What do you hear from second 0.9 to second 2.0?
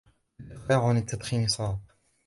التدخين صعب.